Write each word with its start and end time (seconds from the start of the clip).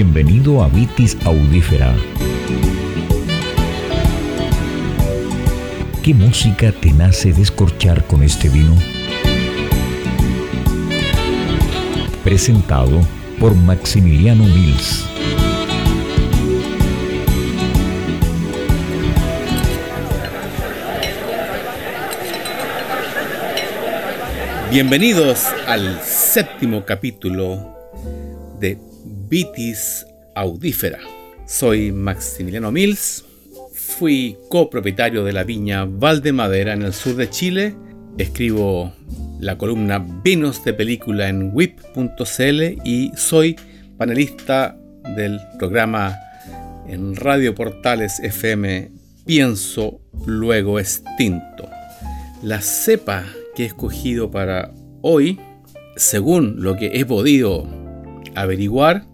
Bienvenido 0.00 0.62
a 0.62 0.68
Vitis 0.68 1.18
Audífera. 1.24 1.92
¿Qué 6.04 6.14
música 6.14 6.70
te 6.70 6.92
nace 6.92 7.32
descorchar 7.32 8.06
con 8.06 8.22
este 8.22 8.48
vino? 8.48 8.76
Presentado 12.22 13.00
por 13.40 13.56
Maximiliano 13.56 14.44
Mills. 14.44 15.04
Bienvenidos 24.70 25.46
al 25.66 26.00
séptimo 26.04 26.84
capítulo 26.84 27.76
de 28.60 28.87
Vitis 29.28 30.06
Audífera. 30.34 31.00
Soy 31.46 31.92
Maximiliano 31.92 32.72
Mills, 32.72 33.24
fui 33.74 34.38
copropietario 34.48 35.22
de 35.24 35.32
la 35.32 35.44
viña 35.44 35.84
Valdemadera 35.84 36.72
en 36.72 36.82
el 36.82 36.94
sur 36.94 37.14
de 37.14 37.28
Chile, 37.28 37.74
escribo 38.16 38.92
la 39.38 39.58
columna 39.58 40.04
Vinos 40.24 40.64
de 40.64 40.72
Película 40.72 41.28
en 41.28 41.50
whip.cl 41.52 42.62
y 42.84 43.12
soy 43.16 43.56
panelista 43.98 44.78
del 45.16 45.38
programa 45.58 46.16
en 46.86 47.14
Radio 47.14 47.54
Portales 47.54 48.20
FM 48.20 48.90
Pienso 49.26 50.00
Luego 50.26 50.80
Extinto. 50.80 51.68
La 52.42 52.62
cepa 52.62 53.24
que 53.54 53.64
he 53.64 53.66
escogido 53.66 54.30
para 54.30 54.72
hoy, 55.02 55.38
según 55.96 56.62
lo 56.62 56.76
que 56.76 56.92
he 56.94 57.04
podido 57.04 57.66
averiguar, 58.34 59.04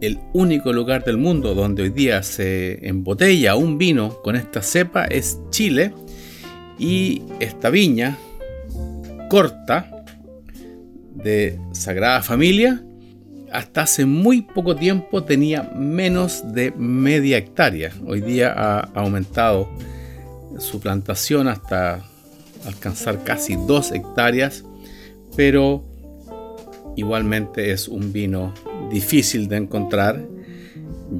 el 0.00 0.20
único 0.32 0.72
lugar 0.72 1.04
del 1.04 1.16
mundo 1.16 1.54
donde 1.54 1.82
hoy 1.82 1.90
día 1.90 2.22
se 2.22 2.86
embotella 2.86 3.56
un 3.56 3.78
vino 3.78 4.20
con 4.22 4.36
esta 4.36 4.62
cepa 4.62 5.04
es 5.04 5.38
Chile 5.50 5.92
y 6.78 7.22
esta 7.40 7.70
viña 7.70 8.16
corta 9.28 10.04
de 11.14 11.58
Sagrada 11.72 12.22
Familia 12.22 12.82
hasta 13.52 13.82
hace 13.82 14.04
muy 14.06 14.42
poco 14.42 14.76
tiempo 14.76 15.24
tenía 15.24 15.62
menos 15.74 16.52
de 16.52 16.70
media 16.72 17.38
hectárea. 17.38 17.92
Hoy 18.06 18.20
día 18.20 18.52
ha 18.52 18.80
aumentado 18.94 19.70
su 20.58 20.80
plantación 20.80 21.48
hasta 21.48 22.04
alcanzar 22.66 23.24
casi 23.24 23.56
dos 23.56 23.90
hectáreas, 23.92 24.64
pero 25.34 25.82
igualmente 26.96 27.72
es 27.72 27.88
un 27.88 28.12
vino 28.12 28.52
difícil 28.90 29.48
de 29.48 29.56
encontrar. 29.56 30.26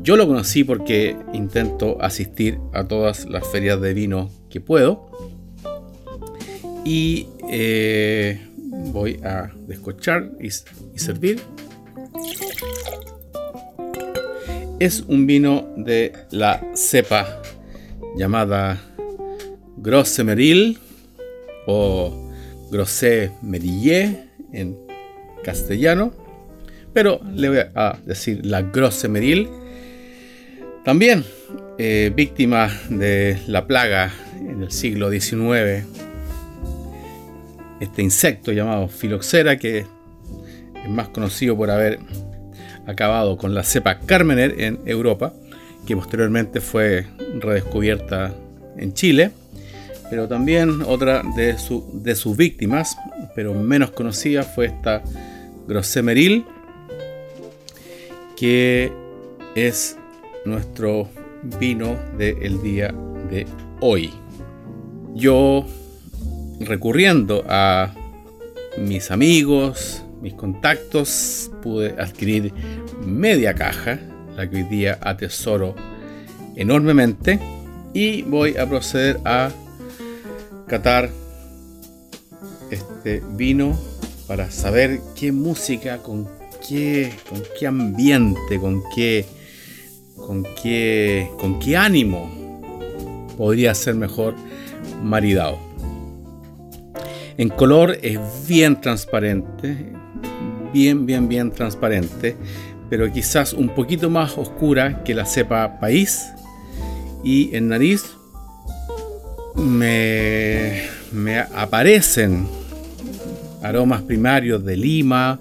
Yo 0.02 0.16
lo 0.16 0.26
conocí 0.26 0.64
porque 0.64 1.16
intento 1.32 2.00
asistir 2.00 2.58
a 2.72 2.84
todas 2.84 3.26
las 3.26 3.46
ferias 3.48 3.80
de 3.80 3.94
vino 3.94 4.30
que 4.50 4.60
puedo. 4.60 5.10
Y 6.84 7.28
eh, 7.50 8.40
voy 8.92 9.20
a 9.24 9.50
descochar 9.66 10.30
y, 10.40 10.50
servir. 10.98 11.40
Es 14.78 15.00
un 15.08 15.26
vino 15.26 15.68
de 15.76 16.12
la 16.30 16.64
cepa 16.74 17.42
llamada 18.16 18.80
Grosse 19.76 20.22
Meril 20.22 20.78
o 21.66 22.30
Grosse 22.70 23.32
Merillé 23.42 24.28
en 24.52 24.76
castellano, 25.42 26.12
pero 26.92 27.20
le 27.34 27.48
voy 27.48 27.58
a 27.74 27.98
decir 28.04 28.44
la 28.44 28.62
Grosse 28.62 29.08
Meril. 29.08 29.48
También 30.84 31.24
eh, 31.78 32.12
víctima 32.14 32.70
de 32.88 33.38
la 33.46 33.66
plaga 33.66 34.12
en 34.40 34.62
el 34.62 34.70
siglo 34.70 35.10
XIX, 35.10 35.84
este 37.80 38.02
insecto 38.02 38.52
llamado 38.52 38.88
filoxera 38.88 39.56
que 39.56 39.78
es 39.78 40.88
más 40.88 41.08
conocido 41.08 41.56
por 41.56 41.70
haber 41.70 41.98
acabado 42.86 43.36
con 43.36 43.54
la 43.54 43.62
cepa 43.62 44.00
Carmener 44.00 44.60
en 44.60 44.80
Europa, 44.86 45.34
que 45.86 45.94
posteriormente 45.94 46.60
fue 46.60 47.06
redescubierta 47.40 48.34
en 48.76 48.94
Chile 48.94 49.30
pero 50.10 50.26
también 50.28 50.82
otra 50.86 51.22
de, 51.36 51.58
sus 51.58 52.36
víctimas, 52.36 52.96
pero 53.34 53.54
menos 53.54 53.90
conocida, 53.90 54.42
fue 54.42 54.66
esta 54.66 55.02
Grossemeril, 55.66 56.44
que 58.38 58.92
es 59.56 59.96
nuestro 60.44 61.08
vino 61.58 61.96
del 62.16 62.62
día 62.62 62.94
de 63.28 63.46
hoy. 63.80 64.12
Yo, 65.14 65.66
recurriendo 66.60 67.44
a 67.48 67.92
mis 68.78 69.10
amigos, 69.10 70.04
mis 70.22 70.34
contactos, 70.34 71.50
pude 71.62 71.96
adquirir 71.98 72.52
media 73.04 73.54
caja, 73.54 73.98
la 74.36 74.48
que 74.48 74.58
hoy 74.58 74.64
día 74.64 74.98
atesoro 75.02 75.74
enormemente, 76.54 77.40
y 77.92 78.22
voy 78.22 78.56
a 78.56 78.68
proceder 78.68 79.18
a 79.24 79.50
catar 80.68 81.10
este 82.70 83.20
vino 83.32 83.76
para 84.28 84.48
saber 84.52 85.00
qué 85.18 85.32
música, 85.32 85.98
con 85.98 86.37
con 86.68 87.42
qué 87.58 87.66
ambiente, 87.66 88.58
con 88.60 88.82
qué, 88.94 89.24
con 90.16 90.44
qué, 90.62 91.30
con 91.38 91.58
qué 91.58 91.78
ánimo 91.78 92.30
podría 93.38 93.74
ser 93.74 93.94
mejor 93.94 94.34
maridado. 95.02 95.58
En 97.38 97.48
color 97.48 97.96
es 98.02 98.18
bien 98.46 98.80
transparente, 98.82 99.92
bien, 100.74 101.06
bien, 101.06 101.26
bien 101.26 101.52
transparente, 101.52 102.36
pero 102.90 103.10
quizás 103.10 103.54
un 103.54 103.70
poquito 103.70 104.10
más 104.10 104.36
oscura 104.36 105.02
que 105.04 105.14
la 105.14 105.24
cepa 105.24 105.80
país. 105.80 106.26
Y 107.24 107.54
en 107.56 107.68
nariz 107.68 108.04
me, 109.56 110.82
me 111.12 111.38
aparecen 111.38 112.46
aromas 113.62 114.02
primarios 114.02 114.62
de 114.64 114.76
lima, 114.76 115.40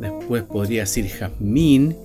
después 0.00 0.42
podría 0.44 0.80
decir 0.82 1.08
jazmín 1.08 1.96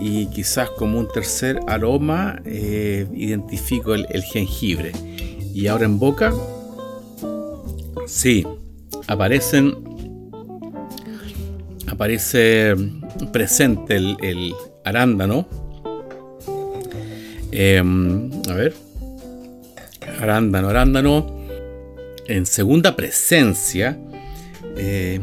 y 0.00 0.26
quizás 0.26 0.70
como 0.70 0.98
un 0.98 1.08
tercer 1.08 1.60
aroma 1.66 2.40
eh, 2.44 3.06
identifico 3.14 3.94
el, 3.94 4.22
jengibre. 4.22 4.92
Y 5.54 5.68
ahora 5.68 5.86
en 5.86 5.98
boca, 5.98 6.32
sí, 8.06 8.46
aparecen, 9.06 9.74
aparece 11.86 12.74
presente 13.32 13.96
el, 13.96 14.54
arándano. 14.84 15.48
Em, 17.52 18.30
a 18.50 18.54
ver, 18.54 18.74
arándano, 20.20 20.68
arándano. 20.68 21.36
En 22.28 22.44
segunda 22.44 22.96
presencia, 22.96 23.96
eh, 24.76 25.20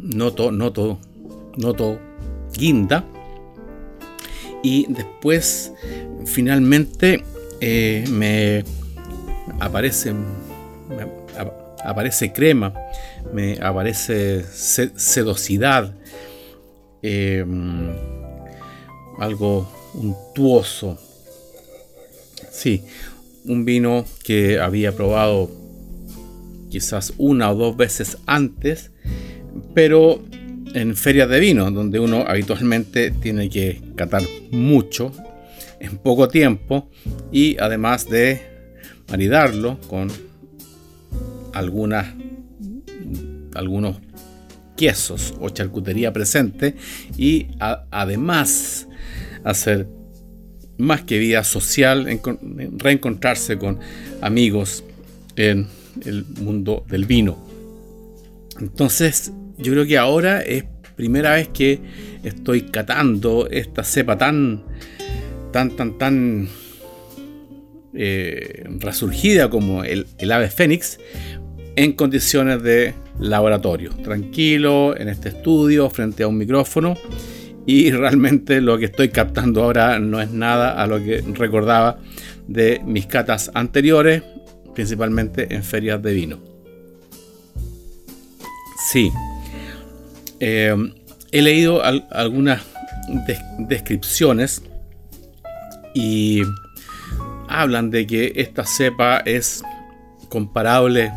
noto, 0.00 0.50
noto, 0.50 0.98
noto 1.56 1.98
guinda. 2.54 3.04
Y 4.62 4.86
después, 4.92 5.72
finalmente, 6.26 7.22
eh, 7.60 8.04
me 8.10 8.64
aparece, 9.60 10.14
aparece 11.84 12.32
crema, 12.32 12.74
me 13.32 13.58
aparece 13.60 14.44
sedosidad, 14.44 15.94
eh, 17.02 17.44
algo 19.18 19.68
untuoso. 19.94 20.98
Sí, 22.50 22.84
un 23.44 23.64
vino 23.64 24.04
que 24.24 24.58
había 24.58 24.94
probado 24.94 25.50
quizás 26.70 27.14
una 27.16 27.50
o 27.50 27.54
dos 27.54 27.76
veces 27.76 28.18
antes, 28.26 28.90
pero 29.74 30.22
en 30.74 30.96
ferias 30.96 31.28
de 31.28 31.40
vino, 31.40 31.70
donde 31.70 31.98
uno 31.98 32.24
habitualmente 32.26 33.10
tiene 33.10 33.48
que 33.48 33.80
catar 33.94 34.22
mucho 34.50 35.12
en 35.80 35.98
poco 35.98 36.28
tiempo 36.28 36.90
y 37.32 37.56
además 37.58 38.08
de 38.08 38.42
maridarlo 39.08 39.78
con 39.88 40.10
algunas 41.54 42.06
algunos 43.54 43.96
quesos 44.76 45.34
o 45.40 45.48
charcutería 45.48 46.12
presente 46.12 46.76
y 47.16 47.48
además 47.58 48.86
hacer 49.44 49.88
más 50.78 51.02
que 51.02 51.18
vida 51.18 51.42
social, 51.42 52.20
reencontrarse 52.76 53.58
con 53.58 53.80
amigos 54.20 54.84
en 55.34 55.66
el 56.04 56.24
mundo 56.24 56.84
del 56.88 57.04
vino. 57.04 57.36
Entonces, 58.60 59.32
yo 59.58 59.72
creo 59.72 59.86
que 59.86 59.98
ahora 59.98 60.40
es 60.40 60.64
primera 60.96 61.34
vez 61.34 61.48
que 61.48 61.80
estoy 62.22 62.62
catando 62.62 63.48
esta 63.50 63.84
cepa 63.84 64.18
tan, 64.18 64.62
tan, 65.52 65.70
tan, 65.76 65.98
tan 65.98 66.48
eh, 67.94 68.64
resurgida 68.78 69.48
como 69.48 69.84
el, 69.84 70.06
el 70.18 70.32
ave 70.32 70.50
fénix 70.50 70.98
en 71.76 71.92
condiciones 71.92 72.62
de 72.62 72.94
laboratorio, 73.20 73.90
tranquilo 74.02 74.96
en 74.96 75.08
este 75.08 75.30
estudio 75.30 75.88
frente 75.90 76.24
a 76.24 76.28
un 76.28 76.38
micrófono 76.38 76.96
y 77.66 77.90
realmente 77.90 78.60
lo 78.60 78.78
que 78.78 78.86
estoy 78.86 79.10
captando 79.10 79.62
ahora 79.62 79.98
no 79.98 80.20
es 80.20 80.30
nada 80.30 80.82
a 80.82 80.86
lo 80.86 80.98
que 80.98 81.22
recordaba 81.34 81.98
de 82.46 82.80
mis 82.84 83.06
catas 83.06 83.50
anteriores, 83.52 84.22
principalmente 84.74 85.54
en 85.54 85.62
ferias 85.62 86.02
de 86.02 86.14
vino. 86.14 86.40
Sí, 88.90 89.10
eh, 90.40 90.74
he 91.32 91.42
leído 91.42 91.82
algunas 91.82 92.62
descripciones 93.58 94.62
y 95.94 96.42
hablan 97.48 97.90
de 97.90 98.06
que 98.06 98.32
esta 98.36 98.64
cepa 98.64 99.18
es 99.18 99.62
comparable 100.28 101.12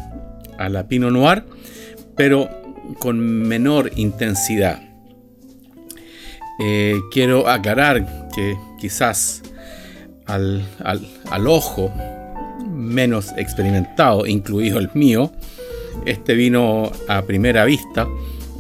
a 0.58 0.70
la 0.70 0.88
Pinot 0.88 1.12
Noir, 1.12 1.44
pero 2.16 2.50
con 3.00 3.20
menor 3.20 3.92
intensidad. 3.96 4.82
Eh, 6.60 7.00
quiero 7.12 7.50
aclarar 7.50 8.30
que 8.36 8.56
quizás 8.80 9.42
al, 10.26 10.64
ojo 11.48 11.92
menos 12.70 13.34
experimentado, 13.38 14.26
incluido 14.26 14.80
el 14.80 14.90
mío, 14.94 15.32
este 16.06 16.34
vino 16.36 16.92
a 17.08 17.24
primera 17.24 17.66
vista 17.66 18.08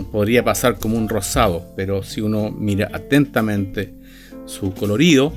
podría 0.05 0.43
pasar 0.43 0.79
como 0.79 0.97
un 0.97 1.09
rosado, 1.09 1.73
pero 1.75 2.03
si 2.03 2.21
uno 2.21 2.51
mira 2.51 2.89
atentamente 2.93 3.93
su 4.45 4.73
colorido, 4.73 5.33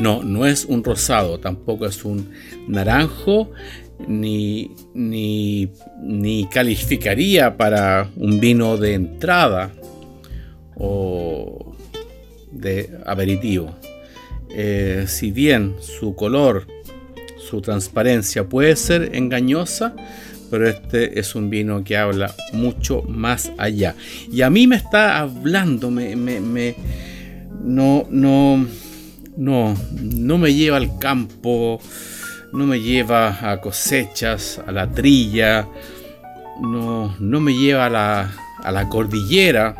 no, 0.00 0.22
no 0.22 0.46
es 0.46 0.64
un 0.64 0.84
rosado, 0.84 1.38
tampoco 1.38 1.86
es 1.86 2.04
un 2.04 2.30
naranjo, 2.66 3.50
ni, 4.06 4.70
ni, 4.94 5.70
ni 6.00 6.46
calificaría 6.46 7.56
para 7.56 8.10
un 8.16 8.38
vino 8.38 8.76
de 8.76 8.94
entrada 8.94 9.72
o 10.76 11.74
de 12.52 12.90
aperitivo. 13.04 13.74
Eh, 14.50 15.04
si 15.06 15.30
bien 15.30 15.74
su 15.80 16.14
color, 16.14 16.66
su 17.36 17.60
transparencia 17.60 18.48
puede 18.48 18.76
ser 18.76 19.14
engañosa, 19.14 19.94
pero 20.50 20.68
este 20.68 21.18
es 21.18 21.34
un 21.34 21.50
vino 21.50 21.84
que 21.84 21.96
habla 21.96 22.34
mucho 22.52 23.02
más 23.02 23.52
allá. 23.58 23.94
Y 24.32 24.42
a 24.42 24.50
mí 24.50 24.66
me 24.66 24.76
está 24.76 25.18
hablando, 25.18 25.90
me, 25.90 26.16
me, 26.16 26.74
no, 27.62 28.06
no, 28.10 28.66
no, 29.36 29.76
no 30.00 30.38
me 30.38 30.54
lleva 30.54 30.76
al 30.76 30.98
campo, 30.98 31.80
no 32.52 32.66
me 32.66 32.80
lleva 32.80 33.50
a 33.50 33.60
cosechas, 33.60 34.60
a 34.66 34.72
la 34.72 34.90
trilla, 34.90 35.68
no, 36.60 37.14
no 37.18 37.40
me 37.40 37.54
lleva 37.54 37.86
a 37.86 37.90
la, 37.90 38.32
a 38.62 38.72
la 38.72 38.88
cordillera 38.88 39.76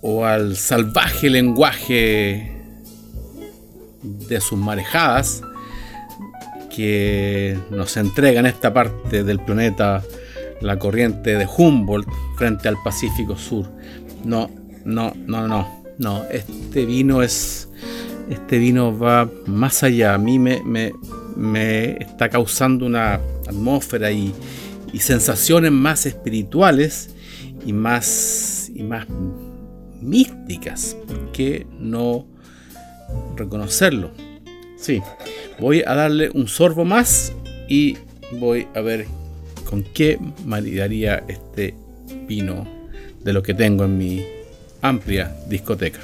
o 0.00 0.24
al 0.24 0.56
salvaje 0.56 1.30
lenguaje 1.30 2.52
de 4.02 4.40
sus 4.40 4.58
marejadas 4.58 5.42
que 6.74 7.58
nos 7.70 7.96
entrega 7.96 8.40
en 8.40 8.46
esta 8.46 8.72
parte 8.72 9.24
del 9.24 9.40
planeta 9.40 10.02
la 10.60 10.78
corriente 10.78 11.36
de 11.36 11.46
Humboldt 11.46 12.08
frente 12.36 12.68
al 12.68 12.76
Pacífico 12.82 13.36
Sur. 13.36 13.70
No, 14.24 14.50
no, 14.84 15.12
no, 15.26 15.46
no, 15.46 15.82
no. 15.98 16.24
Este 16.30 16.86
vino 16.86 17.22
es. 17.22 17.68
Este 18.30 18.58
vino 18.58 18.96
va 18.96 19.28
más 19.46 19.82
allá. 19.82 20.14
A 20.14 20.18
mí 20.18 20.38
me, 20.38 20.62
me, 21.36 21.96
está 21.98 22.28
causando 22.28 22.86
una 22.86 23.14
atmósfera 23.46 24.10
y, 24.12 24.32
y, 24.92 25.00
sensaciones 25.00 25.72
más 25.72 26.06
espirituales 26.06 27.10
y 27.66 27.72
más, 27.72 28.70
y 28.74 28.82
más 28.84 29.06
místicas. 30.00 30.96
¿Por 31.06 31.32
qué 31.32 31.66
no 31.78 32.26
reconocerlo? 33.36 34.12
Sí, 34.76 35.02
voy 35.62 35.84
a 35.86 35.94
darle 35.94 36.28
un 36.34 36.48
sorbo 36.48 36.84
más 36.84 37.32
y 37.68 37.96
voy 38.32 38.66
a 38.74 38.80
ver 38.80 39.06
con 39.64 39.84
qué 39.84 40.18
maridaría 40.44 41.22
este 41.28 41.76
vino 42.26 42.66
de 43.22 43.32
lo 43.32 43.44
que 43.44 43.54
tengo 43.54 43.84
en 43.84 43.96
mi 43.96 44.26
amplia 44.80 45.36
discoteca. 45.48 46.00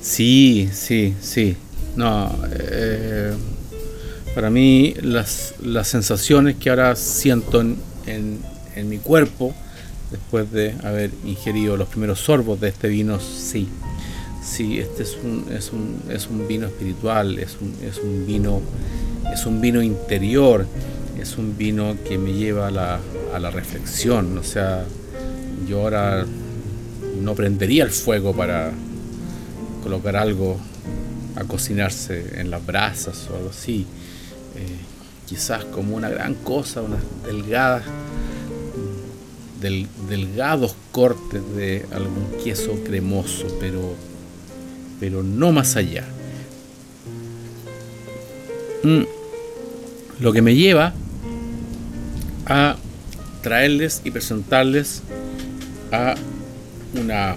Sí, 0.00 0.70
sí, 0.72 1.14
sí. 1.20 1.56
No, 1.96 2.32
eh, 2.52 3.32
para 4.36 4.50
mí 4.50 4.94
las, 5.02 5.54
sensaciones 5.82 6.56
que 6.56 6.70
ahora 6.70 6.94
siento 6.94 7.60
en, 7.60 7.76
en 8.06 8.88
mi 8.88 8.98
cuerpo, 8.98 9.52
después 10.12 10.52
de 10.52 10.76
haber 10.84 11.10
ingerido 11.24 11.76
los 11.76 11.88
primeros 11.88 12.20
sorbos 12.20 12.60
de 12.60 12.68
este 12.68 12.86
vino, 12.86 13.18
sí, 13.18 13.68
Sí, 14.46 14.78
este 14.78 15.02
es 15.02 15.18
un, 15.22 15.46
es 15.52 15.72
un, 15.72 16.02
es 16.08 16.28
un 16.28 16.46
vino 16.46 16.68
espiritual, 16.68 17.38
es 17.40 17.56
un, 17.60 17.74
es 17.84 17.98
un, 17.98 18.26
vino, 18.26 18.60
es 19.34 19.44
un 19.44 19.60
vino 19.60 19.82
interior, 19.82 20.64
es 21.20 21.36
un 21.36 21.58
vino 21.58 21.96
que 22.08 22.16
me 22.16 22.32
lleva 22.32 22.68
a 22.68 22.70
la, 22.70 23.00
a 23.34 23.38
la 23.40 23.50
reflexión. 23.50 24.38
O 24.38 24.44
sea, 24.44 24.84
yo 25.68 25.80
ahora 25.82 26.24
no 27.20 27.34
prendería 27.34 27.82
el 27.82 27.90
fuego 27.90 28.34
para 28.34 28.70
colocar 29.82 30.16
algo 30.16 30.58
a 31.34 31.42
cocinarse 31.44 32.40
en 32.40 32.50
las 32.50 32.64
brasas 32.64 33.28
o 33.30 33.36
algo 33.36 33.50
así. 33.50 33.84
Eh, 34.54 34.76
quizás 35.26 35.64
como 35.64 35.96
una 35.96 36.08
gran 36.08 36.34
cosa, 36.36 36.82
unas 36.82 37.02
delgadas, 37.24 37.82
del, 39.60 39.88
delgados 40.08 40.76
cortes 40.92 41.42
de 41.56 41.84
algún 41.92 42.26
queso 42.44 42.78
cremoso, 42.84 43.48
pero 43.58 43.96
pero 45.00 45.22
no 45.22 45.52
más 45.52 45.76
allá. 45.76 46.04
Mm. 48.82 49.02
Lo 50.20 50.32
que 50.32 50.42
me 50.42 50.54
lleva 50.54 50.94
a 52.46 52.76
traerles 53.42 54.00
y 54.04 54.10
presentarles 54.10 55.02
a 55.92 56.14
una 56.94 57.36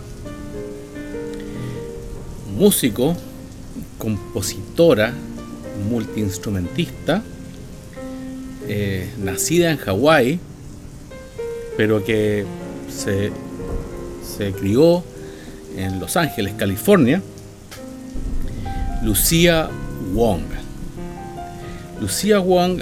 músico, 2.58 3.16
compositora, 3.98 5.14
multiinstrumentista, 5.90 7.24
eh, 8.68 9.10
nacida 9.18 9.72
en 9.72 9.78
Hawái, 9.78 10.40
pero 11.78 12.04
que 12.04 12.46
se, 12.90 13.32
se 14.38 14.52
crió 14.52 15.04
en 15.78 16.00
Los 16.00 16.18
Ángeles, 16.18 16.54
California, 16.58 17.22
Lucía 19.04 19.70
Wong. 20.14 20.44
Lucía 22.02 22.40
Wong 22.40 22.82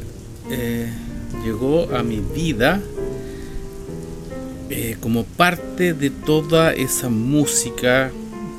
eh, 0.50 0.92
llegó 1.44 1.96
a 1.96 2.02
mi 2.02 2.20
vida 2.20 2.82
eh, 4.70 4.98
como 5.00 5.24
parte 5.24 5.94
de 5.94 6.10
toda 6.10 6.74
esa 6.74 7.10
música 7.10 8.12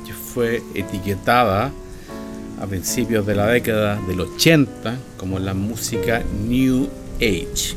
que 0.07 0.13
fue 0.13 0.63
etiquetada 0.73 1.71
a 2.61 2.67
principios 2.67 3.25
de 3.25 3.35
la 3.35 3.47
década 3.47 3.99
del 4.07 4.21
80 4.21 4.97
como 5.17 5.37
la 5.39 5.53
música 5.53 6.23
New 6.47 6.87
Age 7.17 7.75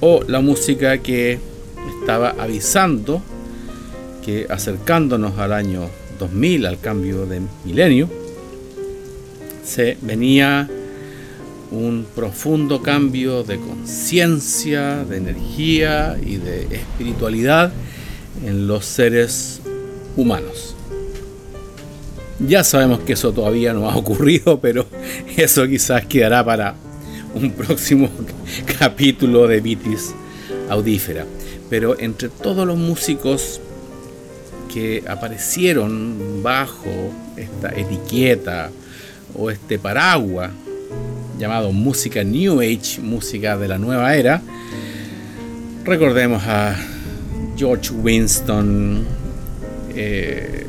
o 0.00 0.22
la 0.26 0.40
música 0.40 0.98
que 0.98 1.38
estaba 2.00 2.30
avisando 2.38 3.22
que 4.24 4.46
acercándonos 4.48 5.38
al 5.38 5.52
año 5.52 5.88
2000, 6.18 6.66
al 6.66 6.80
cambio 6.80 7.26
de 7.26 7.42
milenio, 7.64 8.08
se 9.66 9.98
venía 10.00 10.68
un 11.70 12.06
profundo 12.14 12.80
cambio 12.82 13.42
de 13.42 13.58
conciencia, 13.58 15.04
de 15.04 15.16
energía 15.16 16.16
y 16.24 16.36
de 16.36 16.62
espiritualidad 16.70 17.72
en 18.44 18.68
los 18.68 18.84
seres 18.84 19.60
humanos. 20.16 20.76
Ya 22.38 22.62
sabemos 22.62 23.00
que 23.00 23.14
eso 23.14 23.32
todavía 23.32 23.72
no 23.72 23.90
ha 23.90 23.96
ocurrido, 23.96 24.60
pero 24.60 24.86
eso 25.36 25.66
quizás 25.66 26.06
quedará 26.06 26.44
para 26.44 26.76
un 27.34 27.50
próximo 27.50 28.08
capítulo 28.78 29.48
de 29.48 29.60
Vitis 29.60 30.14
Audífera. 30.68 31.26
Pero 31.68 31.98
entre 31.98 32.28
todos 32.28 32.66
los 32.66 32.78
músicos 32.78 33.60
que 34.72 35.02
aparecieron 35.08 36.42
bajo 36.42 37.10
esta 37.36 37.70
etiqueta, 37.70 38.70
o 39.36 39.50
este 39.50 39.78
paraguas 39.78 40.50
llamado 41.38 41.72
música 41.72 42.24
New 42.24 42.60
Age, 42.60 43.00
música 43.02 43.56
de 43.56 43.68
la 43.68 43.78
nueva 43.78 44.14
era, 44.16 44.42
Recordemos 45.86 46.42
a 46.44 46.74
George 47.56 47.92
Winston, 47.92 49.06
eh, 49.94 50.66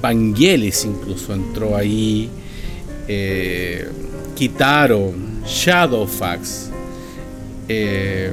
Vangelis 0.00 0.84
incluso 0.84 1.34
entró 1.34 1.76
ahí, 1.76 2.30
eh, 3.08 3.88
Kitaro, 4.36 5.12
Shadowfax, 5.44 6.70
eh, 7.68 8.30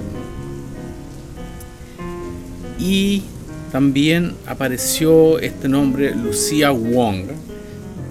y 2.78 3.24
también 3.72 4.36
apareció 4.46 5.40
este 5.40 5.68
nombre 5.68 6.14
Lucia 6.14 6.70
Wong, 6.70 7.26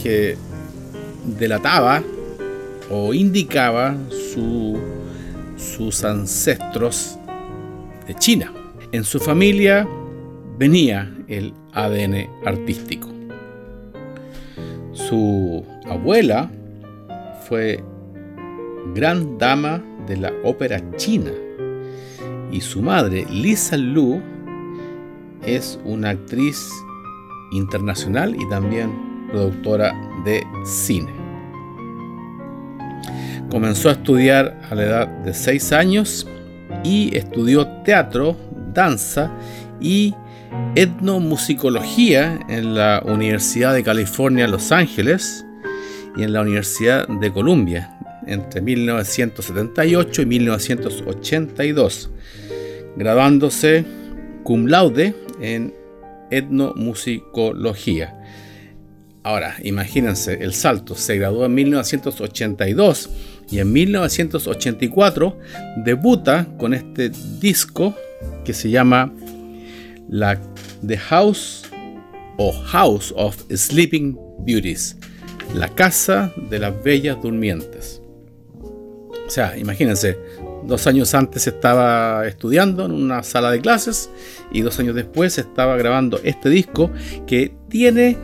que 0.05 0.37
delataba 1.39 2.03
o 2.91 3.15
indicaba 3.15 3.97
sus 5.57 6.05
ancestros 6.05 7.19
de 8.07 8.15
China. 8.17 8.53
En 8.93 9.03
su 9.03 9.19
familia 9.19 9.89
venía 10.59 11.11
el 11.27 11.55
ADN 11.73 12.29
artístico. 12.45 13.09
Su 14.93 15.65
abuela 15.87 16.51
fue 17.49 17.83
gran 18.95 19.39
dama 19.39 19.83
de 20.07 20.19
la 20.19 20.33
ópera 20.45 20.83
china 20.97 21.33
y 22.53 22.61
su 22.61 22.83
madre, 22.83 23.25
Lisa 23.31 23.79
Lu, 23.79 24.21
es 25.47 25.81
una 25.87 26.11
actriz 26.11 26.71
internacional 27.53 28.37
y 28.39 28.47
también 28.51 29.14
productora 29.35 29.93
de 30.25 30.47
cine. 30.65 31.13
Comenzó 33.51 33.89
a 33.89 33.93
estudiar 33.93 34.61
a 34.71 34.75
la 34.77 34.83
edad 34.85 35.09
de 35.09 35.35
6 35.35 35.73
años 35.73 36.27
y 36.85 37.17
estudió 37.17 37.67
teatro, 37.83 38.37
danza 38.73 39.33
y 39.81 40.15
etnomusicología 40.77 42.39
en 42.49 42.77
la 42.77 43.03
Universidad 43.05 43.75
de 43.75 43.83
California, 43.83 44.47
Los 44.47 44.71
Ángeles 44.71 45.45
y 46.17 46.23
en 46.23 46.33
la 46.33 46.43
Universidad 46.43 47.09
de 47.09 47.33
Columbia 47.33 47.99
entre 48.29 48.61
1978 48.61 50.23
y 50.23 50.27
1982, 50.27 52.11
graduándose 52.97 53.85
cum 54.45 54.67
laude 54.67 55.13
en 55.41 55.75
etnomusicología. 56.31 58.15
Ahora, 59.25 59.57
imagínense 59.63 60.35
el 60.35 60.53
salto. 60.53 60.95
Se 60.95 61.17
graduó 61.17 61.47
en 61.47 61.55
1982 61.55 63.11
y 63.51 63.59
en 63.59 63.73
1984 63.73 65.39
debuta 65.79 66.47
con 66.59 66.75
este 66.75 67.11
disco 67.41 67.95
que 68.45 68.53
se 68.53 68.69
llama 68.69 69.13
la 70.11 70.39
The 70.87 70.99
House 70.99 71.63
o 72.37 72.53
House 72.53 73.15
of 73.17 73.43
Sleeping 73.51 74.19
Beauties, 74.41 74.99
la 75.55 75.69
casa 75.69 76.31
de 76.51 76.59
las 76.59 76.83
bellas 76.83 77.17
durmientes. 77.23 78.03
O 79.27 79.31
sea, 79.31 79.57
imagínense, 79.57 80.19
dos 80.67 80.87
años 80.87 81.15
antes 81.15 81.47
estaba 81.47 82.27
estudiando 82.27 82.85
en 82.85 82.93
una 82.93 83.23
sala 83.23 83.51
de 83.51 83.61
clases 83.61 84.11
y 84.53 84.61
dos 84.61 84.79
años 84.79 84.95
después 84.95 85.39
estaba 85.39 85.77
grabando 85.77 86.21
este 86.25 86.51
disco 86.51 86.91
que 87.27 87.55
tiene 87.71 88.19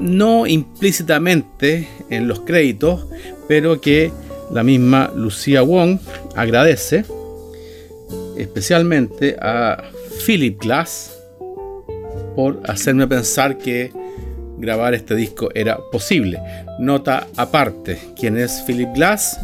no 0.00 0.46
implícitamente 0.46 1.88
en 2.10 2.28
los 2.28 2.40
créditos, 2.40 3.06
pero 3.48 3.80
que 3.80 4.12
la 4.52 4.62
misma 4.62 5.12
Lucía 5.14 5.62
Wong 5.62 5.98
agradece 6.34 7.04
especialmente 8.36 9.36
a 9.40 9.82
Philip 10.24 10.60
Glass 10.60 11.14
por 12.36 12.60
hacerme 12.66 13.06
pensar 13.06 13.58
que 13.58 13.92
grabar 14.58 14.94
este 14.94 15.14
disco 15.14 15.48
era 15.54 15.78
posible. 15.90 16.40
Nota 16.78 17.26
aparte, 17.36 17.98
¿quién 18.18 18.38
es 18.38 18.62
Philip 18.66 18.90
Glass? 18.94 19.38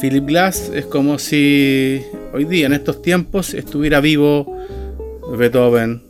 Philip 0.00 0.26
Glass 0.26 0.70
es 0.74 0.86
como 0.86 1.18
si 1.18 2.02
hoy 2.32 2.44
día, 2.44 2.66
en 2.66 2.72
estos 2.72 3.02
tiempos, 3.02 3.52
estuviera 3.54 4.00
vivo 4.00 4.56
Beethoven, 5.36 6.02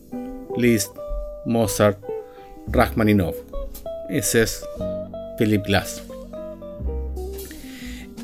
Liszt, 0.57 0.93
Mozart, 1.45 1.99
Rachmaninoff. 2.69 3.48
Ese 4.09 4.43
es 4.43 4.65
Philip 5.39 5.65
Glass. 5.65 6.03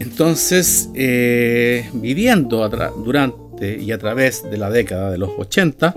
Entonces, 0.01 0.89
eh, 0.95 1.89
viviendo 1.95 2.69
durante 3.05 3.81
y 3.81 3.93
a 3.93 3.99
través 3.99 4.43
de 4.51 4.59
la 4.59 4.71
década 4.71 5.11
de 5.11 5.19
los 5.19 5.31
80, 5.39 5.95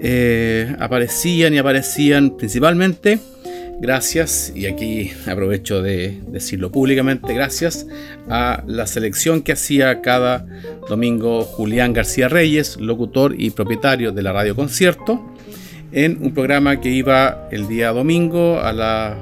eh, 0.00 0.76
aparecían 0.78 1.54
y 1.54 1.58
aparecían 1.58 2.36
principalmente 2.36 3.18
gracias, 3.80 4.52
y 4.54 4.66
aquí 4.66 5.10
aprovecho 5.26 5.82
de 5.82 6.20
decirlo 6.28 6.70
públicamente, 6.70 7.32
gracias 7.32 7.86
a 8.28 8.62
la 8.66 8.86
selección 8.86 9.42
que 9.42 9.52
hacía 9.52 10.00
cada 10.02 10.46
domingo 10.88 11.44
Julián 11.44 11.92
García 11.92 12.28
Reyes, 12.28 12.76
locutor 12.78 13.34
y 13.38 13.50
propietario 13.50 14.12
de 14.12 14.22
la 14.22 14.32
Radio 14.32 14.56
Concierto, 14.56 15.34
en 15.92 16.22
un 16.22 16.34
programa 16.34 16.80
que 16.80 16.90
iba 16.90 17.48
el 17.50 17.66
día 17.68 17.90
domingo 17.90 18.60
a 18.60 18.72
las 18.72 19.16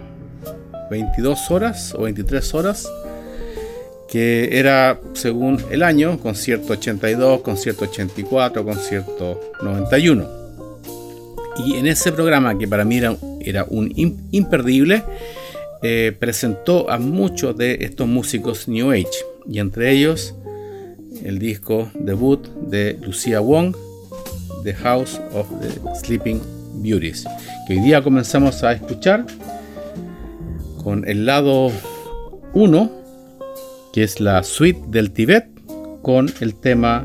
22 0.91 1.51
horas 1.51 1.95
o 1.95 2.03
23 2.03 2.55
horas, 2.55 2.89
que 4.09 4.59
era 4.59 5.01
según 5.15 5.63
el 5.71 5.83
año, 5.83 6.19
concierto 6.19 6.73
82, 6.73 7.41
concierto 7.41 7.85
84, 7.85 8.65
concierto 8.65 9.41
91. 9.63 10.47
Y 11.65 11.77
en 11.77 11.87
ese 11.87 12.13
programa, 12.13 12.59
que 12.59 12.69
para 12.69 12.85
mí 12.85 12.99
era, 13.41 13.65
un 13.69 13.93
imperdible, 14.31 15.03
eh, 15.83 16.15
presentó 16.19 16.91
a 16.91 16.99
muchos 16.99 17.57
de 17.57 17.79
estos 17.81 18.07
músicos 18.07 18.69
New 18.69 18.91
Age, 18.91 19.09
y 19.49 19.59
entre 19.61 19.93
ellos 19.93 20.35
el 21.25 21.39
disco 21.39 21.91
debut 21.95 22.47
de 22.69 22.99
Lucia 23.03 23.41
Wong, 23.41 23.75
The 24.65 24.75
House 24.75 25.21
of 25.33 25.47
the 25.61 25.71
Sleeping 26.05 26.56
Beauties, 26.77 27.25
que 27.67 27.75
hoy 27.75 27.81
día 27.81 28.03
comenzamos 28.03 28.63
a 28.63 28.73
escuchar 28.73 29.27
con 30.83 31.07
el 31.09 31.27
lado 31.27 31.73
1, 32.55 32.91
que 33.93 34.03
es 34.03 34.21
la 34.21 34.43
suite 34.43 34.81
del 34.89 35.11
Tibet, 35.11 35.49
con 36.03 36.33
el 36.41 36.55
tema 36.55 37.05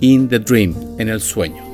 In 0.00 0.28
the 0.28 0.38
Dream, 0.38 0.74
en 0.98 1.08
el 1.08 1.20
sueño. 1.20 1.71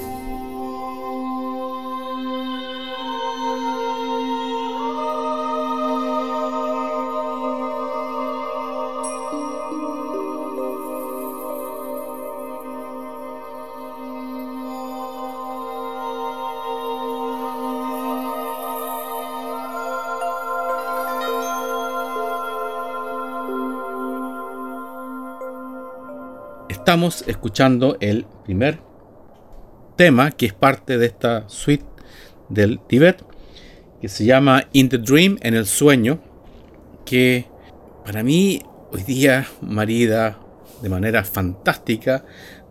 Estamos 26.98 27.28
escuchando 27.28 27.96
el 28.00 28.26
primer 28.44 28.80
tema 29.94 30.32
que 30.32 30.46
es 30.46 30.52
parte 30.52 30.98
de 30.98 31.06
esta 31.06 31.48
suite 31.48 31.84
del 32.48 32.80
Tibet, 32.80 33.24
que 34.00 34.08
se 34.08 34.24
llama 34.24 34.64
In 34.72 34.88
the 34.88 34.98
Dream, 34.98 35.38
en 35.42 35.54
el 35.54 35.66
sueño, 35.66 36.20
que 37.06 37.46
para 38.04 38.24
mí 38.24 38.60
hoy 38.90 39.04
día 39.04 39.46
marida 39.60 40.40
de 40.82 40.88
manera 40.88 41.22
fantástica 41.22 42.24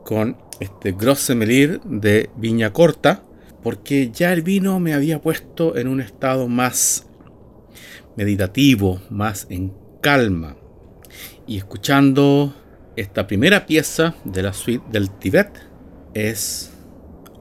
con 0.03 0.35
este 0.59 0.91
Gros 0.91 1.25
de 1.29 2.29
Viña 2.35 2.73
Corta, 2.73 3.23
porque 3.63 4.11
ya 4.11 4.33
el 4.33 4.41
vino 4.41 4.81
me 4.81 4.93
había 4.93 5.21
puesto 5.21 5.77
en 5.77 5.87
un 5.87 6.01
estado 6.01 6.49
más 6.49 7.07
meditativo, 8.17 8.99
más 9.09 9.47
en 9.49 9.73
calma. 10.01 10.57
Y 11.45 11.55
escuchando 11.55 12.53
esta 12.97 13.27
primera 13.27 13.67
pieza 13.67 14.15
de 14.23 14.41
la 14.41 14.53
suite 14.53 14.83
del 14.91 15.11
Tibet 15.11 15.51
es 16.15 16.71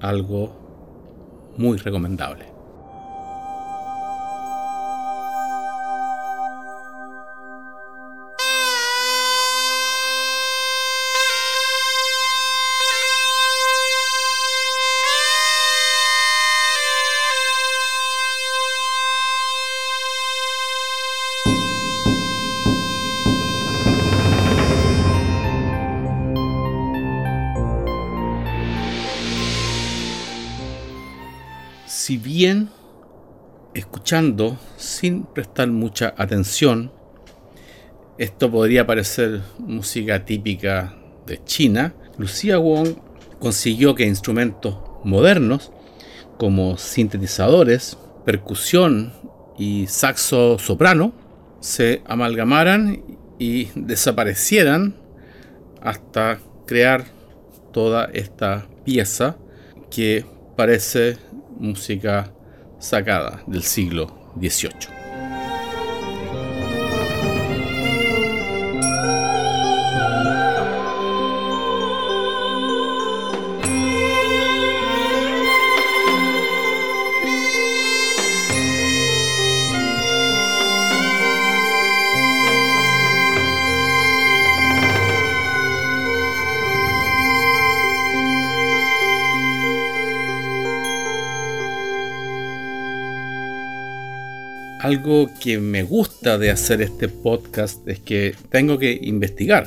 algo 0.02 1.54
muy 1.56 1.78
recomendable. 1.78 2.55
Si 32.06 32.18
bien 32.18 32.68
escuchando 33.74 34.56
sin 34.76 35.24
prestar 35.24 35.66
mucha 35.66 36.14
atención, 36.16 36.92
esto 38.16 38.48
podría 38.48 38.86
parecer 38.86 39.40
música 39.58 40.24
típica 40.24 40.94
de 41.26 41.42
China, 41.42 41.96
Lucía 42.16 42.58
Wong 42.58 42.90
consiguió 43.40 43.96
que 43.96 44.06
instrumentos 44.06 44.76
modernos 45.02 45.72
como 46.38 46.76
sintetizadores, 46.76 47.98
percusión 48.24 49.12
y 49.58 49.88
saxo 49.88 50.60
soprano 50.60 51.12
se 51.58 52.02
amalgamaran 52.06 53.02
y 53.40 53.70
desaparecieran 53.74 54.94
hasta 55.82 56.38
crear 56.66 57.04
toda 57.72 58.04
esta 58.12 58.68
pieza 58.84 59.36
que 59.90 60.24
parece 60.56 61.18
música 61.58 62.32
sacada 62.78 63.42
del 63.46 63.62
siglo 63.62 64.32
XVIII. 64.38 65.05
Algo 94.86 95.28
que 95.40 95.58
me 95.58 95.82
gusta 95.82 96.38
de 96.38 96.48
hacer 96.48 96.80
este 96.80 97.08
podcast 97.08 97.86
es 97.88 97.98
que 97.98 98.36
tengo 98.50 98.78
que 98.78 98.96
investigar, 99.02 99.66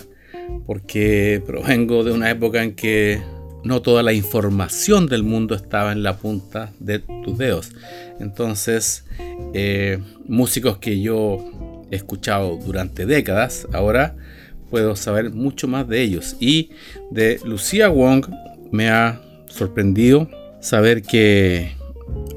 porque 0.65 1.43
provengo 1.45 2.05
de 2.05 2.13
una 2.13 2.29
época 2.29 2.63
en 2.63 2.73
que 2.73 3.21
no 3.65 3.81
toda 3.81 4.01
la 4.01 4.13
información 4.13 5.07
del 5.07 5.23
mundo 5.23 5.55
estaba 5.55 5.91
en 5.91 6.03
la 6.03 6.15
punta 6.15 6.71
de 6.79 6.99
tus 6.99 7.37
dedos. 7.37 7.73
Entonces, 8.21 9.03
eh, 9.53 9.99
músicos 10.25 10.77
que 10.77 11.01
yo 11.01 11.85
he 11.91 11.97
escuchado 11.97 12.55
durante 12.55 13.05
décadas, 13.05 13.67
ahora 13.73 14.15
puedo 14.69 14.95
saber 14.95 15.31
mucho 15.31 15.67
más 15.67 15.85
de 15.89 16.01
ellos. 16.01 16.37
Y 16.39 16.69
de 17.11 17.41
Lucía 17.43 17.89
Wong 17.89 18.25
me 18.71 18.89
ha 18.89 19.21
sorprendido 19.49 20.29
saber 20.61 21.01
que, 21.01 21.75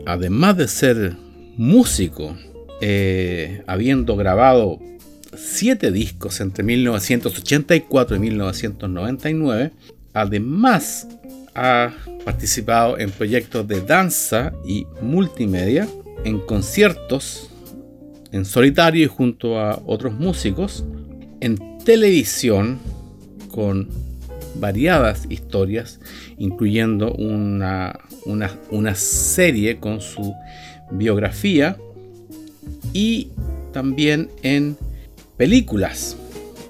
además 0.04 0.56
de 0.56 0.66
ser 0.66 1.12
músico, 1.56 2.34
eh, 2.84 3.62
habiendo 3.68 4.16
grabado 4.16 4.80
siete 5.36 5.92
discos 5.92 6.40
entre 6.40 6.64
1984 6.64 8.16
y 8.16 8.18
1999, 8.18 9.70
además 10.12 11.06
ha 11.54 11.92
participado 12.24 12.98
en 12.98 13.12
proyectos 13.12 13.68
de 13.68 13.82
danza 13.82 14.52
y 14.66 14.88
multimedia, 15.00 15.86
en 16.24 16.40
conciertos, 16.40 17.50
en 18.32 18.44
solitario 18.44 19.04
y 19.04 19.06
junto 19.06 19.60
a 19.60 19.80
otros 19.86 20.14
músicos, 20.14 20.84
en 21.38 21.78
televisión 21.84 22.80
con 23.52 23.88
variadas 24.56 25.26
historias, 25.28 26.00
incluyendo 26.36 27.12
una, 27.12 28.00
una, 28.26 28.58
una 28.72 28.96
serie 28.96 29.78
con 29.78 30.00
su 30.00 30.34
biografía 30.90 31.76
y 32.92 33.28
también 33.72 34.30
en 34.42 34.76
películas. 35.36 36.16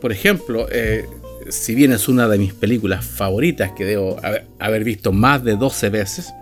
Por 0.01 0.13
ejemplo, 0.13 0.67
eh, 0.71 1.05
si 1.49 1.75
bien 1.75 1.93
es 1.93 2.09
una 2.09 2.29
de 2.29 2.39
mis 2.39 2.55
películas 2.55 3.05
favoritas 3.05 3.73
que 3.73 3.85
debo 3.85 4.19
haber, 4.59 4.85
visto 4.85 5.13
más 5.13 5.45
de 5.45 5.57
12 5.57 5.91
veces, 5.91 6.33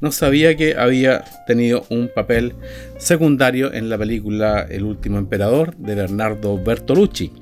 no 0.00 0.12
sabía 0.12 0.56
que 0.56 0.76
había 0.76 1.24
tenido 1.46 1.86
un 1.88 2.10
papel 2.14 2.54
secundario 2.98 3.72
en 3.72 3.88
la 3.88 3.96
película 3.96 4.66
El 4.68 4.84
último 4.84 5.18
emperador 5.18 5.76
de 5.76 5.94
Bernardo 5.94 6.62
Bertolucci. 6.62 7.32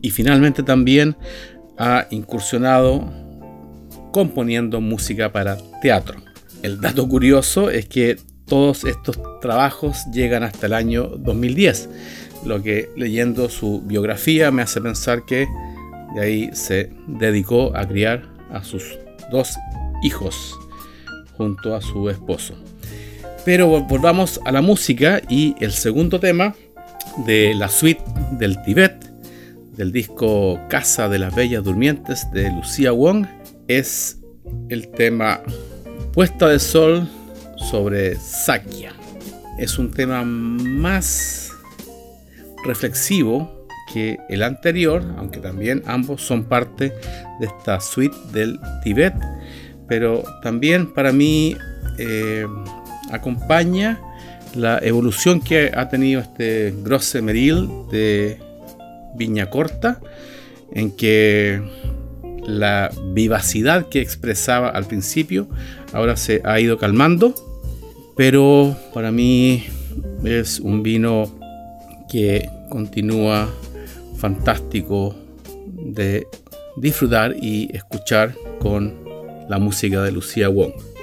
Y 0.00 0.10
finalmente 0.10 0.62
también 0.62 1.16
ha 1.78 2.06
incursionado 2.10 3.10
componiendo 4.12 4.80
música 4.80 5.32
para 5.32 5.56
teatro. 5.82 6.18
El 6.62 6.80
dato 6.80 7.08
curioso 7.08 7.70
es 7.70 7.86
que 7.86 8.16
todos 8.46 8.84
estos 8.84 9.18
trabajos 9.40 10.04
llegan 10.12 10.42
hasta 10.42 10.66
el 10.66 10.74
año 10.74 11.04
2010, 11.18 11.88
lo 12.44 12.62
que 12.62 12.90
leyendo 12.96 13.48
su 13.48 13.82
biografía 13.82 14.50
me 14.50 14.62
hace 14.62 14.80
pensar 14.80 15.24
que 15.24 15.46
de 16.14 16.20
ahí 16.20 16.50
se 16.52 16.90
dedicó 17.06 17.76
a 17.76 17.86
criar 17.86 18.22
a 18.50 18.62
sus 18.62 18.98
dos 19.30 19.56
hijos 20.02 20.58
junto 21.36 21.74
a 21.74 21.80
su 21.80 22.08
esposo. 22.10 22.54
Pero 23.44 23.68
volvamos 23.68 24.40
a 24.44 24.52
la 24.52 24.62
música 24.62 25.20
y 25.28 25.54
el 25.60 25.72
segundo 25.72 26.20
tema 26.20 26.54
de 27.26 27.54
la 27.54 27.68
suite 27.68 28.02
del 28.32 28.62
Tibet, 28.62 29.04
del 29.76 29.92
disco 29.92 30.58
Casa 30.68 31.08
de 31.08 31.18
las 31.18 31.34
Bellas 31.34 31.64
Durmientes 31.64 32.30
de 32.32 32.50
Lucía 32.50 32.92
Wong, 32.92 33.26
es 33.68 34.18
el 34.68 34.88
tema 34.88 35.40
Puesta 36.12 36.48
de 36.48 36.58
Sol 36.58 37.08
sobre 37.70 38.16
Sakya. 38.16 38.92
Es 39.58 39.78
un 39.78 39.90
tema 39.90 40.24
más 40.24 41.50
reflexivo 42.64 43.66
que 43.92 44.18
el 44.28 44.42
anterior, 44.42 45.02
aunque 45.18 45.40
también 45.40 45.82
ambos 45.86 46.22
son 46.22 46.44
parte 46.44 46.92
de 47.40 47.46
esta 47.46 47.80
suite 47.80 48.16
del 48.32 48.58
Tibet, 48.82 49.14
pero 49.86 50.24
también 50.42 50.92
para 50.92 51.12
mí 51.12 51.56
eh, 51.98 52.46
acompaña 53.10 54.00
la 54.54 54.78
evolución 54.78 55.40
que 55.40 55.72
ha 55.74 55.88
tenido 55.88 56.20
este 56.20 56.74
Grosse 56.82 57.22
Meril 57.22 57.68
de 57.90 58.38
Viña 59.16 59.50
Corta, 59.50 60.00
en 60.72 60.90
que 60.90 61.62
la 62.46 62.90
vivacidad 63.12 63.88
que 63.88 64.00
expresaba 64.00 64.68
al 64.68 64.86
principio 64.86 65.48
ahora 65.92 66.16
se 66.16 66.40
ha 66.44 66.60
ido 66.60 66.78
calmando 66.78 67.34
pero 68.16 68.76
para 68.92 69.10
mí 69.10 69.64
es 70.24 70.60
un 70.60 70.82
vino 70.82 71.30
que 72.10 72.48
continúa 72.68 73.48
fantástico 74.16 75.14
de 75.74 76.26
disfrutar 76.76 77.36
y 77.40 77.68
escuchar 77.74 78.34
con 78.60 78.94
la 79.48 79.58
música 79.58 80.02
de 80.02 80.12
Lucía 80.12 80.48
Wong. 80.48 80.93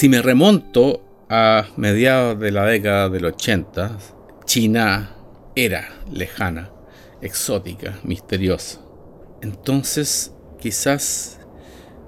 Si 0.00 0.08
me 0.08 0.22
remonto 0.22 1.02
a 1.28 1.66
mediados 1.76 2.40
de 2.40 2.50
la 2.52 2.64
década 2.64 3.10
del 3.10 3.26
80, 3.26 3.98
China 4.46 5.14
era 5.54 5.90
lejana, 6.10 6.70
exótica, 7.20 7.98
misteriosa. 8.02 8.80
Entonces, 9.42 10.32
quizás 10.58 11.38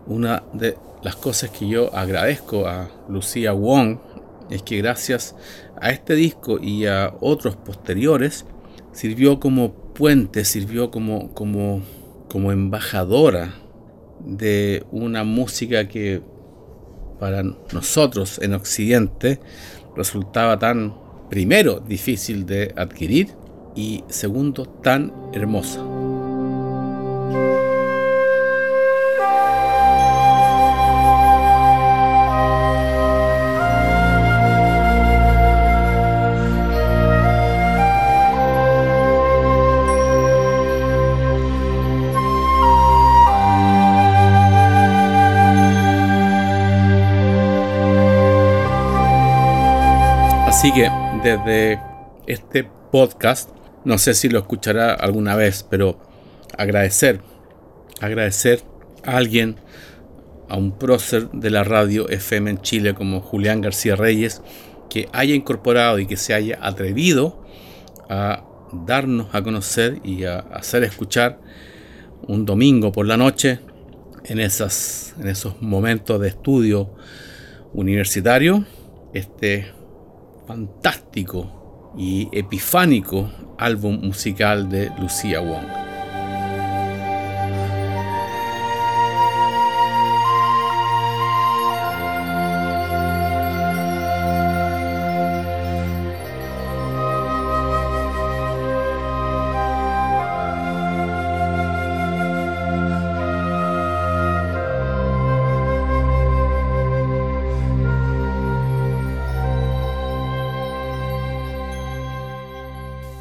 una 0.06 0.42
de 0.54 0.78
las 1.02 1.16
cosas 1.16 1.50
que 1.50 1.68
yo 1.68 1.94
agradezco 1.94 2.66
a 2.66 2.88
Lucía 3.10 3.52
Wong 3.52 3.98
es 4.48 4.62
que 4.62 4.78
gracias 4.78 5.36
a 5.78 5.90
este 5.90 6.14
disco 6.14 6.58
y 6.58 6.86
a 6.86 7.12
otros 7.20 7.56
posteriores, 7.56 8.46
sirvió 8.92 9.38
como 9.38 9.74
puente, 9.92 10.46
sirvió 10.46 10.90
como, 10.90 11.34
como, 11.34 11.82
como 12.30 12.52
embajadora 12.52 13.52
de 14.24 14.82
una 14.90 15.24
música 15.24 15.88
que 15.88 16.22
para 17.22 17.44
nosotros 17.72 18.40
en 18.42 18.52
Occidente 18.52 19.38
resultaba 19.94 20.58
tan, 20.58 20.92
primero, 21.30 21.78
difícil 21.78 22.46
de 22.46 22.74
adquirir 22.76 23.28
y 23.76 24.02
segundo, 24.08 24.64
tan 24.64 25.12
hermosa. 25.32 25.91
Así 50.62 50.72
que 50.72 50.88
desde 51.24 51.80
este 52.28 52.62
podcast, 52.92 53.50
no 53.84 53.98
sé 53.98 54.14
si 54.14 54.28
lo 54.28 54.38
escuchará 54.38 54.94
alguna 54.94 55.34
vez, 55.34 55.66
pero 55.68 55.98
agradecer, 56.56 57.20
agradecer 58.00 58.62
a 59.04 59.16
alguien, 59.16 59.56
a 60.48 60.56
un 60.56 60.78
prócer 60.78 61.28
de 61.32 61.50
la 61.50 61.64
radio 61.64 62.08
FM 62.08 62.48
en 62.48 62.60
Chile 62.60 62.94
como 62.94 63.20
Julián 63.20 63.60
García 63.60 63.96
Reyes, 63.96 64.40
que 64.88 65.08
haya 65.12 65.34
incorporado 65.34 65.98
y 65.98 66.06
que 66.06 66.16
se 66.16 66.32
haya 66.32 66.60
atrevido 66.62 67.44
a 68.08 68.44
darnos 68.72 69.34
a 69.34 69.42
conocer 69.42 69.98
y 70.04 70.26
a 70.26 70.38
hacer 70.38 70.84
escuchar 70.84 71.40
un 72.28 72.46
domingo 72.46 72.92
por 72.92 73.08
la 73.08 73.16
noche 73.16 73.58
en, 74.26 74.38
esas, 74.38 75.16
en 75.18 75.26
esos 75.26 75.60
momentos 75.60 76.20
de 76.20 76.28
estudio 76.28 76.94
universitario 77.74 78.64
este 79.12 79.81
fantástico 80.52 81.94
y 81.96 82.28
epifánico 82.30 83.30
álbum 83.56 84.00
musical 84.02 84.68
de 84.68 84.90
Lucía 84.98 85.40
Wong. 85.40 85.81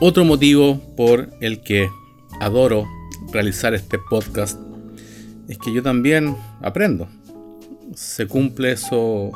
Otro 0.04 0.26
motivo 0.26 0.80
por 0.98 1.30
el 1.42 1.62
que 1.62 1.88
adoro 2.40 2.88
realizar 3.32 3.76
este 3.76 4.00
podcast 4.00 4.60
es 5.48 5.60
que 5.60 5.72
yo 5.72 5.84
también 5.84 6.36
aprendo. 6.60 7.08
Se 7.94 8.26
cumple 8.26 8.72
eso, 8.72 9.32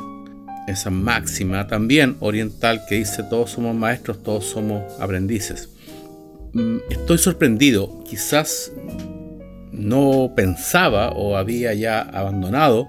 esa 0.67 0.89
máxima 0.89 1.67
también 1.67 2.17
oriental 2.19 2.82
que 2.89 2.95
dice 2.95 3.21
todos 3.21 3.51
somos 3.51 3.75
maestros, 3.75 4.23
todos 4.23 4.45
somos 4.45 4.82
aprendices. 4.99 5.69
Mm, 6.54 6.78
estoy 6.89 7.19
sorprendido, 7.19 8.04
quizás 8.04 8.71
no 9.71 10.34
pensaba 10.36 11.12
o 11.12 11.38
había 11.38 11.75
ya 11.75 12.01
abandonado 12.01 12.88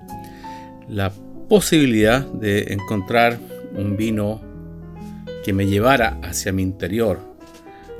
la 0.88 1.12
posibilidad 1.46 2.24
de 2.24 2.72
encontrar 2.72 3.38
un 3.76 3.98
vino 3.98 4.40
que 5.44 5.52
me 5.52 5.66
llevara 5.66 6.18
hacia 6.22 6.52
mi 6.52 6.62
interior, 6.62 7.35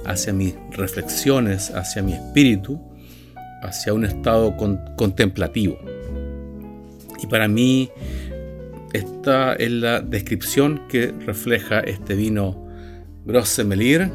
hacia 0.07 0.33
mis 0.33 0.55
reflexiones, 0.71 1.71
hacia 1.71 2.03
mi 2.03 2.15
espíritu, 2.15 2.81
hacia 3.63 3.93
un 3.93 4.05
estado 4.05 4.57
contemplativo. 4.97 5.79
Y 7.23 7.27
para 7.27 7.49
mí 7.49 7.91
esta 8.93 9.55
es 9.55 9.71
la 9.71 10.01
descripción 10.01 10.83
que 10.89 11.13
refleja 11.27 11.81
este 11.81 12.15
vino 12.15 12.67
Grosse 13.25 13.65
Melir 13.65 14.11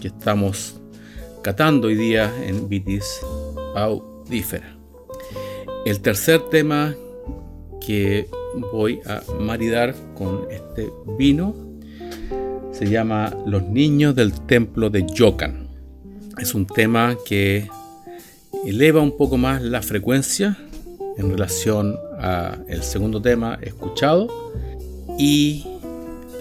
que 0.00 0.08
estamos 0.08 0.80
catando 1.42 1.88
hoy 1.88 1.96
día 1.96 2.32
en 2.46 2.68
Vitis 2.68 3.20
Audífera. 3.74 4.76
El 5.84 6.00
tercer 6.00 6.40
tema 6.50 6.94
que 7.84 8.28
voy 8.72 9.00
a 9.06 9.22
maridar 9.38 9.94
con 10.14 10.46
este 10.50 10.90
vino 11.18 11.54
se 12.76 12.90
llama 12.90 13.34
Los 13.46 13.62
niños 13.62 14.14
del 14.14 14.32
templo 14.32 14.90
de 14.90 15.06
Yokan. 15.06 15.68
Es 16.38 16.54
un 16.54 16.66
tema 16.66 17.16
que 17.24 17.70
eleva 18.66 19.00
un 19.00 19.16
poco 19.16 19.38
más 19.38 19.62
la 19.62 19.80
frecuencia 19.80 20.58
en 21.16 21.30
relación 21.30 21.96
a 22.20 22.58
el 22.68 22.82
segundo 22.82 23.22
tema 23.22 23.58
escuchado 23.62 24.52
y 25.18 25.64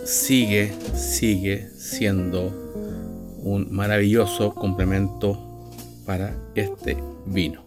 sigue 0.03 0.73
sigue 0.93 1.69
siendo 1.77 2.51
un 3.41 3.69
maravilloso 3.71 4.53
complemento 4.53 5.71
para 6.05 6.35
este 6.55 6.97
vino. 7.25 7.64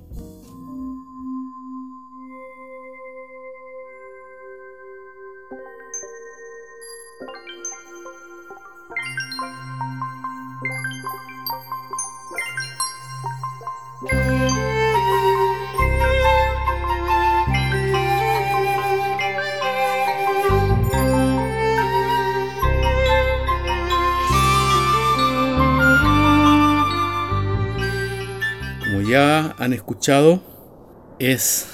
Ya 29.08 29.54
han 29.58 29.72
escuchado, 29.72 30.42
es 31.18 31.66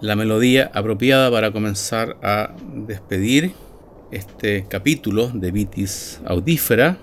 la 0.00 0.14
melodía 0.14 0.70
apropiada 0.74 1.30
para 1.30 1.50
comenzar 1.50 2.16
a 2.22 2.54
despedir 2.86 3.52
este 4.12 4.66
capítulo 4.68 5.28
de 5.34 5.50
Vitis 5.50 6.20
Audífera, 6.24 6.98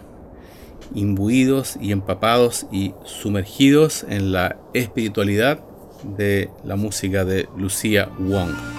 imbuidos 0.96 1.78
y 1.82 1.92
empapados 1.92 2.68
y 2.72 2.94
sumergidos 3.04 4.06
en 4.08 4.32
la 4.32 4.58
espiritualidad 4.74 5.60
de 6.04 6.50
la 6.64 6.76
música 6.76 7.26
de 7.26 7.48
Lucía 7.58 8.10
Wong. 8.20 8.73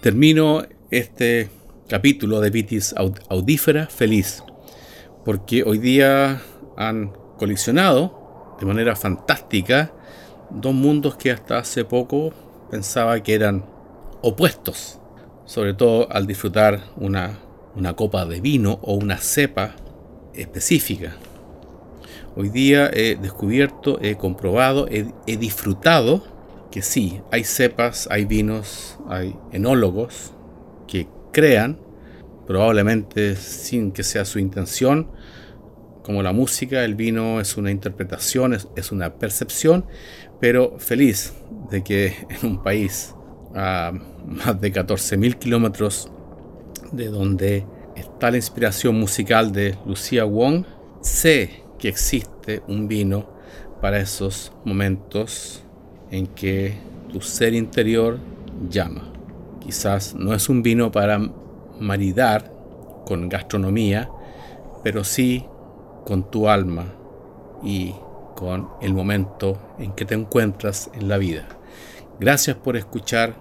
Termino 0.00 0.62
este 0.92 1.50
capítulo 1.88 2.40
de 2.40 2.50
Vitis 2.50 2.94
Audífera 3.28 3.88
feliz, 3.88 4.44
porque 5.24 5.64
hoy 5.64 5.78
día 5.78 6.40
han 6.76 7.12
colisionado 7.36 8.56
de 8.60 8.66
manera 8.66 8.94
fantástica 8.94 9.92
dos 10.50 10.72
mundos 10.72 11.16
que 11.16 11.32
hasta 11.32 11.58
hace 11.58 11.84
poco 11.84 12.32
pensaba 12.70 13.20
que 13.24 13.34
eran 13.34 13.66
opuestos, 14.22 15.00
sobre 15.46 15.74
todo 15.74 16.06
al 16.12 16.28
disfrutar 16.28 16.80
una, 16.96 17.40
copa 17.96 18.24
de 18.24 18.40
vino 18.40 18.78
o 18.82 18.94
una 18.94 19.16
cepa 19.16 19.74
específica. 20.32 21.16
Hoy 22.36 22.50
día 22.50 22.88
he 22.92 23.16
descubierto, 23.16 23.98
he 24.00 24.14
comprobado, 24.14 24.86
he 24.88 25.36
disfrutado 25.36 26.37
que 26.70 26.82
sí, 26.82 27.20
hay 27.30 27.44
cepas, 27.44 28.08
hay 28.10 28.24
vinos, 28.24 28.98
hay 29.08 29.34
enólogos 29.52 30.32
que 30.86 31.08
crean, 31.32 31.78
probablemente 32.46 33.36
sin 33.36 33.92
que 33.92 34.02
sea 34.02 34.24
su 34.24 34.38
intención, 34.38 35.10
como 36.08 36.22
la 36.22 36.32
música, 36.32 36.84
el 36.84 36.94
vino 36.94 37.38
es 37.38 37.58
una 37.58 37.70
interpretación, 37.70 38.56
es, 38.76 38.92
una 38.92 39.16
percepción, 39.16 39.84
pero 40.40 40.78
feliz 40.78 41.34
de 41.70 41.84
que 41.84 42.14
en 42.30 42.48
un 42.48 42.62
país 42.62 43.14
a 43.54 43.92
más 44.24 44.58
de 44.58 44.72
14.000 44.72 45.38
kilómetros 45.38 46.10
de 46.92 47.08
donde 47.08 47.66
está 47.94 48.30
la 48.30 48.38
inspiración 48.38 48.98
musical 48.98 49.52
de 49.52 49.76
Lucía 49.84 50.24
Wong, 50.24 50.64
sé 51.02 51.62
que 51.78 51.88
existe 51.88 52.62
un 52.68 52.88
vino 52.88 53.28
para 53.82 53.98
esos 53.98 54.52
momentos 54.64 55.62
en 56.10 56.26
que 56.26 56.74
tu 57.12 57.20
ser 57.20 57.54
interior 57.54 58.18
llama. 58.68 59.12
Quizás 59.60 60.14
no 60.14 60.34
es 60.34 60.48
un 60.48 60.62
vino 60.62 60.90
para 60.90 61.20
maridar 61.78 62.52
con 63.04 63.28
gastronomía, 63.28 64.10
pero 64.82 65.04
sí 65.04 65.44
con 66.04 66.30
tu 66.30 66.48
alma 66.48 66.86
y 67.62 67.94
con 68.34 68.68
el 68.80 68.94
momento 68.94 69.58
en 69.78 69.92
que 69.92 70.04
te 70.04 70.14
encuentras 70.14 70.90
en 70.94 71.08
la 71.08 71.18
vida. 71.18 71.46
Gracias 72.20 72.56
por 72.56 72.76
escuchar 72.76 73.34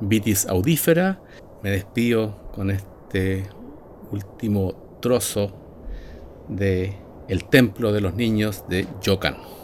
Vitis 0.00 0.46
Audífera. 0.46 1.20
Me 1.62 1.70
despido 1.70 2.50
con 2.52 2.70
este 2.70 3.44
último 4.10 4.74
trozo 5.00 5.50
de 6.48 6.94
El 7.28 7.44
Templo 7.46 7.92
de 7.92 8.00
los 8.00 8.14
Niños 8.14 8.64
de 8.68 8.86
Yokan. 9.02 9.63